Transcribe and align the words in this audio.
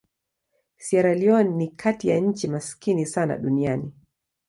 Sierra 0.77 1.13
Leone 1.13 1.49
ni 1.49 1.67
kati 1.67 2.07
ya 2.09 2.19
nchi 2.19 2.47
maskini 2.47 3.05
sana 3.05 3.37
duniani. 3.37 3.93